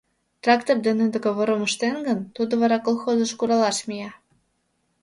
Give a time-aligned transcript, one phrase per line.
[0.43, 4.11] —Трактор дене договорым ыштет гын, тудо вара колхозыш куралаш мия.